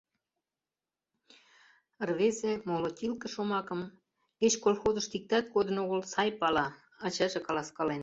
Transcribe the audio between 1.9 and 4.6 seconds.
Рвезе молотилке шомакым, кеч